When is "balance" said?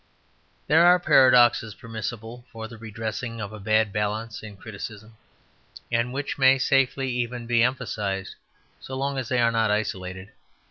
3.93-4.41